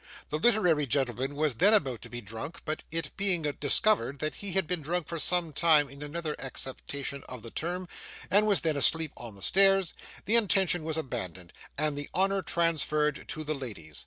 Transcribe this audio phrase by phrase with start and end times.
[0.29, 4.53] The literary gentleman was then about to be drunk, but it being discovered that he
[4.53, 7.87] had been drunk for some time in another acceptation of the term,
[8.31, 9.93] and was then asleep on the stairs,
[10.25, 13.99] the intention was abandoned, and the honour transferred to the ladies.